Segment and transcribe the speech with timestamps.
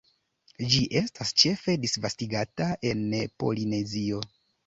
[0.75, 3.03] Ĝi estas ĉefe disvastigata en
[3.45, 4.25] Polinezio.